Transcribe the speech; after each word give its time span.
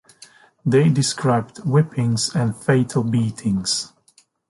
They 0.65 0.89
described 0.89 1.59
whippings 1.59 2.33
and 2.35 2.55
fatal 2.55 3.03
beatings. 3.03 3.93